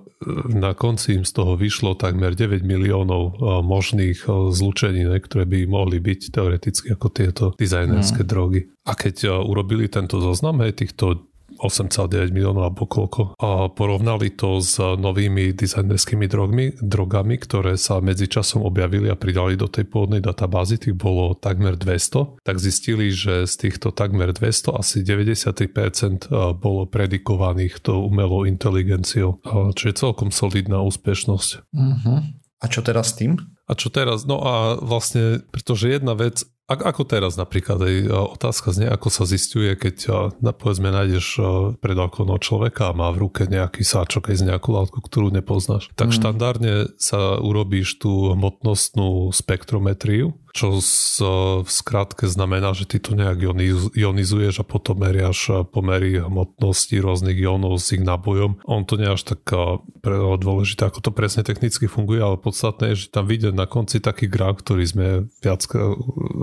[0.49, 5.69] na konci im z toho vyšlo takmer 9 miliónov e, možných e, zlučení, ktoré by
[5.69, 8.29] mohli byť teoreticky ako tieto dizajnerské mm.
[8.33, 8.73] drogy.
[8.89, 11.29] A keď urobili tento zoznam hej, týchto
[11.61, 13.35] 8,9 miliónov alebo koľko.
[13.39, 19.67] A porovnali to s novými dizajnerskými drogmi, drogami, ktoré sa medzičasom objavili a pridali do
[19.67, 25.03] tej pôvodnej databázy, tých bolo takmer 200, tak zistili, že z týchto takmer 200 asi
[25.03, 29.43] 93% bolo predikovaných to umelou inteligenciou,
[29.75, 31.51] čo je celkom solidná úspešnosť.
[31.75, 32.19] Uh-huh.
[32.59, 33.39] A čo teraz s tým?
[33.69, 34.27] A čo teraz?
[34.27, 39.25] No a vlastne, pretože jedna vec, ako teraz napríklad aj e, otázka znie, ako sa
[39.25, 39.97] zistuje, keď
[40.37, 41.43] e, povedzme nájdeš e,
[41.81, 45.89] pred okonou človeka a má v ruke nejaký sáčok aj z nejakú látku, ktorú nepoznáš.
[45.97, 46.17] Tak mm.
[46.21, 50.83] štandardne sa urobíš tú hmotnostnú spektrometriu, čo
[51.63, 53.39] v skrátke znamená, že ty to nejak
[53.95, 58.67] ionizuješ a potom meriaš pomery hmotnosti rôznych ionov s ich nábojom.
[58.67, 59.47] On to nie až tak
[60.43, 64.27] dôležité, ako to presne technicky funguje, ale podstatné je, že tam vidieť na konci taký
[64.27, 65.07] graf, ktorý sme
[65.39, 65.63] viac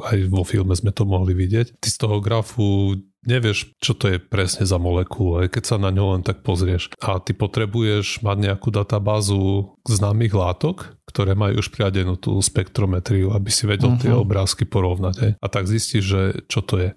[0.08, 1.84] aj vo filme sme to mohli vidieť.
[1.84, 5.90] Ty z toho grafu nevieš, čo to je presne za molekulu, aj keď sa na
[5.92, 6.94] ňo len tak pozrieš.
[7.02, 13.50] A ty potrebuješ mať nejakú databázu známych látok, ktoré majú už priadenú tú spektrometriu, aby
[13.54, 14.02] si vedel uh-huh.
[14.02, 14.22] tie mhm.
[14.22, 15.16] obrázky porovnať.
[15.22, 15.32] Aj.
[15.42, 16.90] A tak zistíš, že čo to je.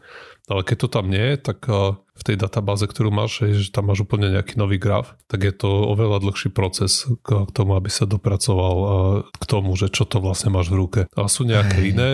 [0.48, 3.92] Ale keď to tam nie je, tak v tej databáze, ktorú máš, je, že tam
[3.92, 8.08] máš úplne nejaký nový graf, tak je to oveľa dlhší proces k tomu, aby sa
[8.08, 8.76] dopracoval
[9.28, 11.00] k tomu, že čo to vlastne máš v ruke.
[11.14, 11.88] A sú nejaké hey.
[11.92, 12.10] iné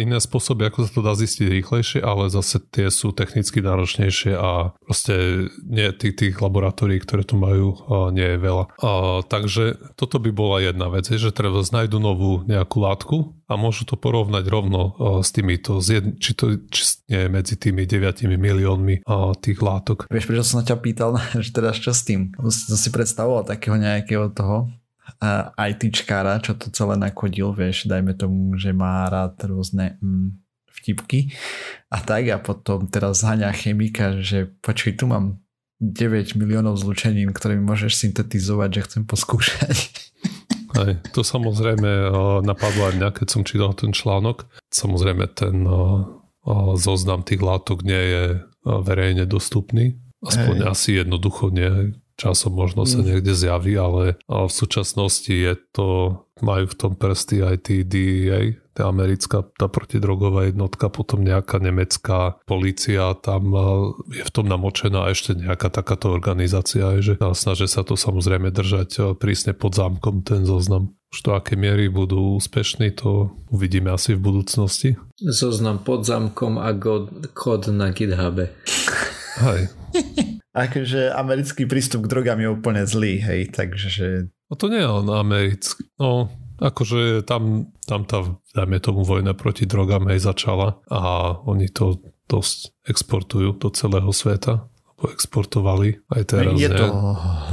[0.00, 4.74] iné spôsoby, ako sa to dá zistiť rýchlejšie, ale zase tie sú technicky náročnejšie a
[4.82, 7.76] proste nie tých, tých laboratórií, ktoré tu majú,
[8.10, 8.64] nie je veľa.
[8.80, 8.90] A,
[9.26, 13.16] takže toto by bola jedna vec, že treba znajdu novú nejakú látku
[13.50, 14.94] a môžu to porovnať rovno
[15.26, 15.82] s týmito,
[16.22, 19.02] či to či nie medzi tými 9 miliónmi
[19.42, 20.06] tých látok.
[20.06, 22.30] Vieš, prečo som sa ťa pýtal, že teda čo s tým?
[22.38, 24.70] Som si predstavoval takého nejakého toho
[25.56, 30.38] ITčkára, čo to celé nakodil, vieš, dajme tomu, že má rád rôzne mm,
[30.80, 31.34] vtipky
[31.90, 35.42] a tak a potom teraz zhaňa chemika, že počuj, tu mám
[35.80, 39.76] 9 miliónov zlučenín, ktoré mi môžeš syntetizovať, že chcem poskúšať.
[40.70, 42.14] Aj, to samozrejme
[42.46, 44.46] napadlo aj mňa, keď som čítal ten článok.
[44.70, 45.66] Samozrejme ten
[46.78, 48.24] zoznam tých látok nie je
[48.62, 49.98] verejne dostupný.
[50.22, 50.68] Aspoň Hej.
[50.70, 53.04] asi jednoducho nie časom možno sa mm.
[53.08, 58.88] niekde zjaví, ale v súčasnosti je to, majú v tom prsty aj tí DEA, tá
[58.88, 63.52] americká tá protidrogová jednotka, potom nejaká nemecká policia, tam
[64.08, 69.52] je v tom namočená ešte nejaká takáto organizácia, že snažia sa to samozrejme držať prísne
[69.52, 70.96] pod zámkom ten zoznam.
[71.10, 74.94] Už to, aké miery budú úspešní, to uvidíme asi v budúcnosti.
[75.18, 76.70] Zoznam pod zámkom a
[77.34, 78.54] kód na GitHube.
[79.42, 79.79] Hej.
[80.66, 84.30] akože americký prístup k drogám je úplne zlý, hej, takže...
[84.50, 89.64] No to nie je len americký, no akože tam, tam tá, dajme tomu, vojna proti
[89.64, 91.00] drogám hej začala a
[91.48, 91.98] oni to
[92.28, 94.69] dosť exportujú do celého sveta
[95.08, 96.52] exportovali aj teraz.
[96.60, 96.86] Je to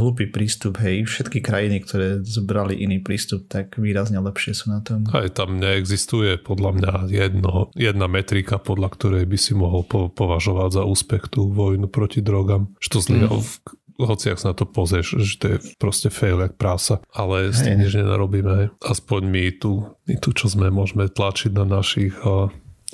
[0.02, 1.08] hlupý prístup, hej.
[1.08, 5.08] Všetky krajiny, ktoré zobrali iný prístup, tak výrazne lepšie sú na tom.
[5.16, 10.82] Aj tam neexistuje podľa mňa jedno, jedna metrika, podľa ktorej by si mohol po, považovať
[10.82, 12.68] za úspech tú vojnu proti drogám.
[12.84, 14.04] Čo zlý, mm.
[14.04, 17.64] hoci ak sa na to pozrieš, že to je proste fail jak prása, ale s
[17.64, 18.76] tým nič nenarobíme.
[18.84, 22.14] Aspoň my tu, my tu, čo sme, môžeme tlačiť na našich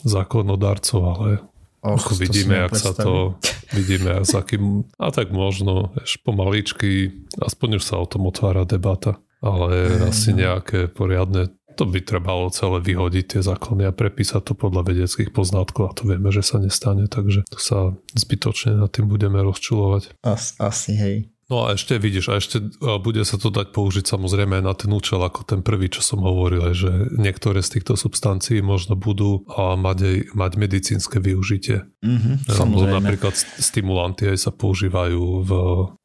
[0.04, 1.30] zákonodarcov, ale
[1.84, 3.36] Och, vidíme, ak sa to,
[3.76, 7.12] vidíme, s akým, a tak možno, vieš, pomaličky,
[7.44, 10.48] aspoň už sa o tom otvára debata, ale hey, asi no.
[10.48, 15.90] nejaké poriadne To by trebalo celé vyhodiť tie zákony a prepísať to podľa vedeckých poznatkov
[15.90, 20.22] a to vieme, že sa nestane, takže to sa zbytočne nad tým budeme rozčulovať.
[20.22, 21.33] As, asi, hej.
[21.52, 22.64] No a ešte vidíš, a ešte
[23.04, 26.72] bude sa to dať použiť samozrejme na ten účel ako ten prvý, čo som hovoril,
[26.72, 31.84] že niektoré z týchto substancií možno budú mať, aj, mať medicínske využitie.
[32.00, 32.96] Mm-hmm, samozrejme.
[32.96, 35.52] Napríklad stimulanty aj sa používajú v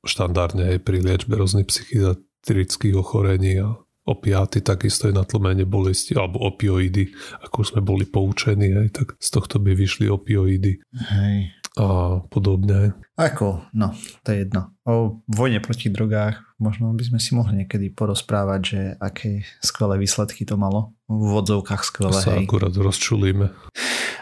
[0.02, 6.40] štandardne aj pri liečbe rôznych psychiatrických ochorení a opiáty, takisto je na tlmenie bolesti, alebo
[6.48, 7.12] opioidy,
[7.44, 10.80] ako sme boli poučení, aj tak z tohto by vyšli opioidy.
[11.12, 11.57] Hej.
[11.76, 12.96] A podobne.
[13.18, 13.92] Ako, no,
[14.24, 14.72] to je jedno.
[14.88, 20.42] O vojne proti drogách možno by sme si mohli niekedy porozprávať, že aké skvelé výsledky
[20.42, 20.92] to malo.
[21.08, 22.44] V vodzovkách skvelé, to sa hej.
[22.44, 23.48] akurát rozčulíme.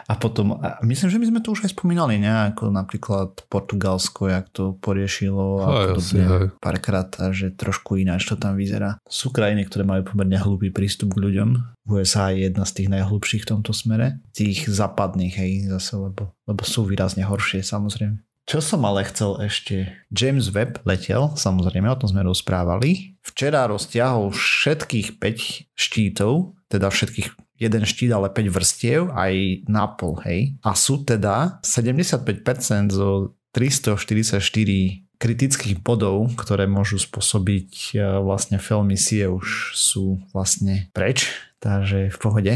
[0.06, 4.46] A potom, a myslím, že my sme to už aj spomínali, nejako napríklad Portugalsko, jak
[4.54, 9.02] to poriešilo a, a podobne jasne, párkrát a že trošku ináč to tam vyzerá.
[9.10, 11.82] Sú krajiny, ktoré majú pomerne hlubý prístup k ľuďom.
[11.90, 14.22] USA je jedna z tých najhlubších v tomto smere.
[14.30, 18.22] Tých západných, hej, zase, lebo, lebo sú výrazne horšie, samozrejme.
[18.46, 19.90] Čo som ale chcel ešte?
[20.14, 23.18] James Webb letel, samozrejme, o tom sme rozprávali.
[23.26, 30.22] Včera roztiahol všetkých 5 štítov, teda všetkých jeden štít, ale 5 vrstiev, aj na pol,
[30.22, 30.54] hej.
[30.62, 34.38] A sú teda 75% zo 344
[35.16, 41.32] kritických bodov, ktoré môžu spôsobiť e, vlastne misie už sú vlastne preč,
[41.66, 42.54] takže v pohode.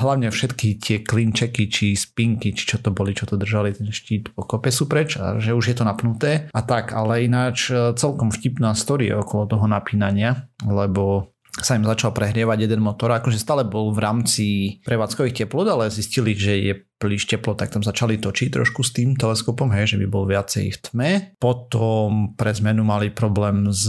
[0.00, 4.32] Hlavne všetky tie klinčeky, či spinky, či čo to boli, čo to držali ten štít
[4.32, 7.92] po kope sú preč a že už je to napnuté a tak, ale ináč e,
[7.92, 13.68] celkom vtipná story okolo toho napínania, lebo sa im začal prehrievať jeden motor, akože stále
[13.68, 14.46] bol v rámci
[14.88, 19.20] prevádzkových teplot, ale zistili, že je príliš teplo, tak tam začali točiť trošku s tým
[19.20, 21.10] teleskopom, hej, že by bol viacej v tme.
[21.36, 23.84] Potom pre zmenu mali problém s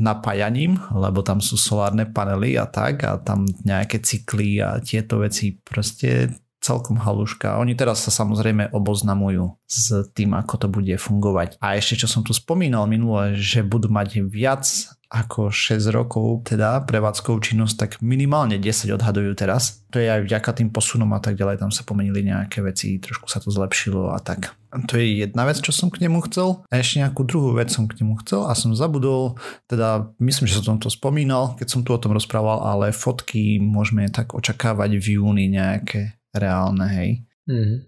[0.00, 5.54] napájaním, lebo tam sú solárne panely a tak a tam nejaké cykly a tieto veci
[5.60, 7.56] proste celkom haluška.
[7.56, 11.56] Oni teraz sa samozrejme oboznamujú s tým, ako to bude fungovať.
[11.58, 14.68] A ešte čo som tu spomínal minule, že budú mať viac
[15.10, 19.82] ako 6 rokov teda prevádzkovú činnosť, tak minimálne 10 odhadujú teraz.
[19.90, 23.26] To je aj vďaka tým posunom a tak ďalej, tam sa pomenili nejaké veci, trošku
[23.26, 24.54] sa to zlepšilo a tak.
[24.70, 26.62] To je jedna vec, čo som k nemu chcel.
[26.70, 29.34] A ešte nejakú druhú vec som k nemu chcel a som zabudol,
[29.66, 34.06] teda myslím, že som to spomínal, keď som tu o tom rozprával, ale fotky môžeme
[34.08, 37.10] tak očakávať v júni nejaké reálne, hej.
[37.50, 37.78] Mm-hmm.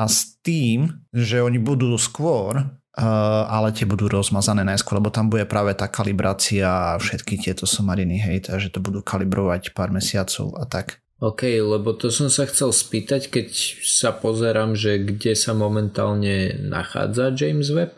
[0.00, 5.30] A s tým, že oni budú skôr Uh, ale tie budú rozmazané najskôr, lebo tam
[5.30, 10.58] bude práve tá kalibrácia a všetky tieto somariny, hej, takže to budú kalibrovať pár mesiacov
[10.58, 10.98] a tak.
[11.20, 13.48] OK, lebo to som sa chcel spýtať, keď
[13.84, 17.92] sa pozerám, že kde sa momentálne nachádza James Webb.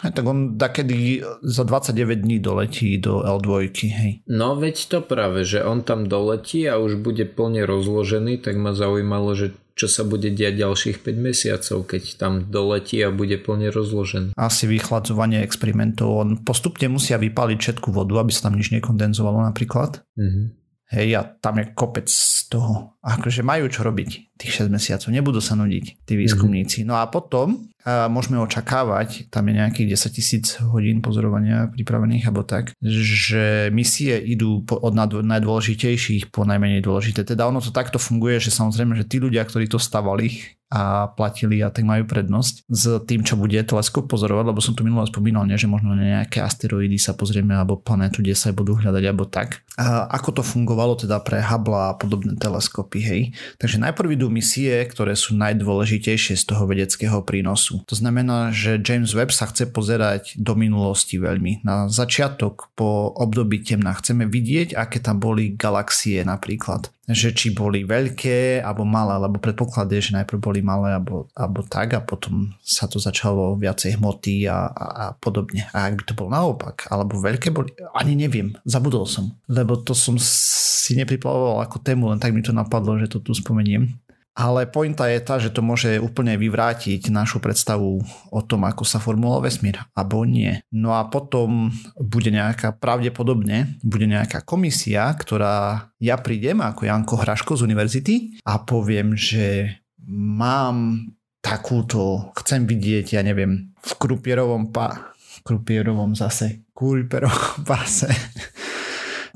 [0.00, 4.12] Aj, tak on takedy za 29 dní doletí do L2, hej.
[4.30, 8.72] No veď to práve, že on tam doletí a už bude plne rozložený, tak ma
[8.72, 13.72] zaujímalo, že čo sa bude diať ďalších 5 mesiacov, keď tam doletí a bude plne
[13.72, 14.36] rozložený.
[14.36, 16.08] Asi vychladzovanie experimentov.
[16.20, 20.04] On postupne musia vypaliť všetku vodu, aby sa tam nič nekondenzovalo napríklad.
[20.20, 20.59] Mm-hmm.
[20.90, 22.98] Hej, a tam je kopec z toho.
[22.98, 26.82] Akože majú čo robiť tých 6 mesiacov, nebudú sa nudiť tí výskumníci.
[26.82, 32.44] No a potom a môžeme očakávať, tam je nejakých 10 tisíc hodín pozorovania pripravených alebo
[32.44, 34.92] tak, že misie idú od
[35.24, 37.24] najdôležitejších po najmenej dôležité.
[37.24, 41.58] Teda ono to takto funguje, že samozrejme, že tí ľudia, ktorí to stavali, a platili
[41.66, 45.42] a tak majú prednosť s tým, čo bude teleskop pozorovať, lebo som tu minulé spomínal,
[45.42, 49.66] nie, že možno nejaké asteroidy sa pozrieme alebo planetu, kde sa budú hľadať alebo tak.
[49.74, 53.22] A ako to fungovalo teda pre Hubble a podobné teleskopy, hej.
[53.58, 57.82] Takže najprv idú misie, ktoré sú najdôležitejšie z toho vedeckého prínosu.
[57.90, 61.66] To znamená, že James Webb sa chce pozerať do minulosti veľmi.
[61.66, 67.82] Na začiatok po období temna chceme vidieť, aké tam boli galaxie napríklad že či boli
[67.82, 72.54] veľké alebo malé, lebo predpoklad je, že najprv boli malé alebo, alebo tak a potom
[72.62, 75.66] sa to začalo viacej hmoty a, a, a podobne.
[75.74, 79.92] A ak by to bolo naopak, alebo veľké boli, ani neviem, zabudol som, lebo to
[79.92, 83.90] som si nepriplavoval ako tému, len tak mi to napadlo, že to tu spomeniem.
[84.38, 89.02] Ale pointa je tá, že to môže úplne vyvrátiť našu predstavu o tom, ako sa
[89.02, 90.62] formuloval vesmír, alebo nie.
[90.70, 97.58] No a potom bude nejaká, pravdepodobne, bude nejaká komisia, ktorá ja prídem ako Janko Hraško
[97.58, 98.14] z univerzity
[98.46, 99.76] a poviem, že
[100.06, 101.10] mám
[101.42, 105.10] takúto, chcem vidieť, ja neviem, v krupierovom pa,
[105.42, 108.08] krupierovom zase, krupierovom pase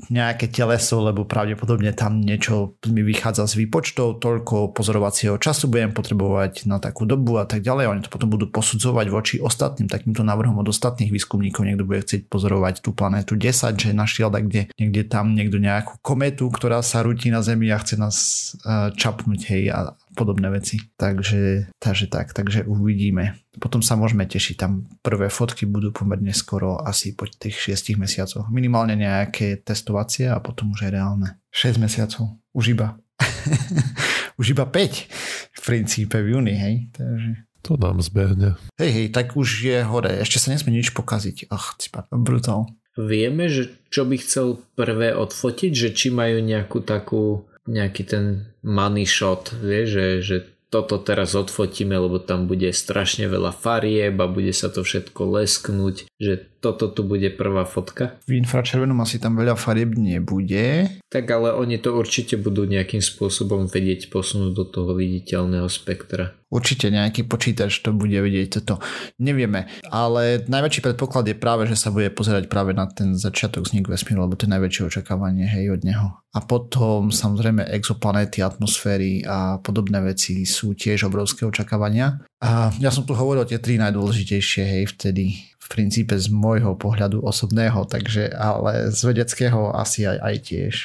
[0.09, 6.69] nejaké teleso, lebo pravdepodobne tam niečo mi vychádza z výpočtov, toľko pozorovacieho času budem potrebovať
[6.69, 7.85] na takú dobu a tak ďalej.
[7.89, 11.65] Oni to potom budú posudzovať voči ostatným takýmto návrhom od ostatných výskumníkov.
[11.65, 15.97] Niekto bude chcieť pozorovať tú planétu 10, že našiel tak kde, niekde tam niekto nejakú
[16.01, 18.17] kometu, ktorá sa rúti na Zemi a chce nás
[18.65, 20.79] uh, čapnúť, hej, a podobné veci.
[20.95, 23.35] Takže, takže tak, takže uvidíme.
[23.59, 28.47] Potom sa môžeme tešiť, tam prvé fotky budú pomerne skoro asi po tých 6 mesiacoch.
[28.47, 31.29] Minimálne nejaké testovacie a potom už je reálne.
[31.51, 32.95] 6 mesiacov, už iba.
[34.39, 36.75] už iba 5 v princípe v júni, hej.
[36.95, 37.31] Takže...
[37.65, 38.61] To nám zbehne.
[38.77, 40.21] Hej, hej, tak už je hore.
[40.21, 41.49] Ešte sa nesmie nič pokaziť.
[41.49, 42.69] Ach, cipa, brutál.
[42.95, 48.25] Vieme, že čo by chcel prvé odfotiť, že či majú nejakú takú nejaký ten
[48.61, 50.37] money shot, vie, že, že
[50.69, 56.09] toto teraz odfotíme, lebo tam bude strašne veľa farieb a bude sa to všetko lesknúť,
[56.19, 58.17] že toto tu bude prvá fotka.
[58.25, 60.89] V infračervenom asi tam veľa farieb nebude.
[61.13, 66.33] Tak ale oni to určite budú nejakým spôsobom vedieť posunúť do toho viditeľného spektra.
[66.49, 68.79] Určite nejaký počítač to bude vidieť toto.
[69.19, 73.91] Nevieme, ale najväčší predpoklad je práve, že sa bude pozerať práve na ten začiatok vzniku
[73.91, 76.07] vesmíru, lebo to je najväčšie očakávanie hej, od neho.
[76.31, 82.23] A potom samozrejme exoplanéty, atmosféry a podobné veci sú tiež obrovské očakávania.
[82.39, 85.35] A ja som tu hovoril tie tri najdôležitejšie, hej, vtedy
[85.65, 90.75] v princípe z môjho pohľadu osobného, takže ale z vedeckého asi aj, aj tiež.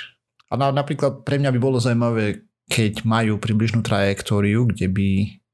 [0.51, 5.09] A na, napríklad pre mňa by bolo zaujímavé, keď majú približnú trajektóriu, kde by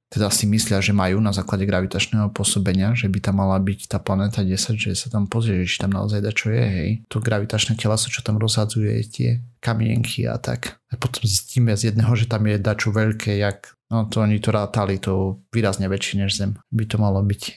[0.06, 3.98] teda si myslia, že majú na základe gravitačného pôsobenia, že by tam mala byť tá
[4.00, 6.90] planéta 10, že sa tam pozrie, že tam naozaj da čo je, hej.
[7.12, 10.80] To gravitačné telaso, čo tam rozhadzuje tie kamienky a tak.
[10.88, 14.50] A potom zistíme z jedného, že tam je dačo veľké, jak No to oni to
[14.50, 16.58] rátali, to výrazne väčšie než Zem.
[16.74, 17.52] By to malo byť, e,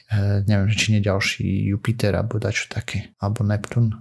[0.46, 3.98] neviem, či nie ďalší Jupiter alebo dačo také, alebo Neptún.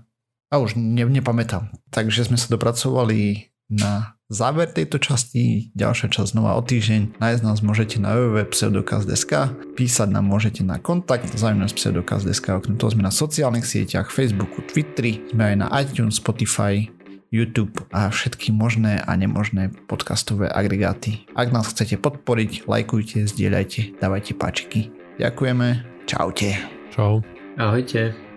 [0.49, 1.73] A už ne, nepamätám.
[1.89, 5.69] Takže sme sa dopracovali na záver tejto časti.
[5.77, 7.21] Ďalšia časť znova o týždeň.
[7.21, 9.33] Nájsť nás môžete na www.pseudokaz.sk
[9.77, 15.21] Písať nám môžete na kontakt zaujímavé pseudokaz.sk Okrem toho sme na sociálnych sieťach, Facebooku, Twitteri,
[15.29, 16.89] sme aj na iTunes, Spotify,
[17.29, 21.25] YouTube a všetky možné a nemožné podcastové agregáty.
[21.37, 24.89] Ak nás chcete podporiť, lajkujte, zdieľajte, dávajte páčiky.
[25.21, 25.67] Ďakujeme,
[26.09, 26.57] čaute.
[26.89, 27.21] Čau.
[27.59, 28.28] Ahojte.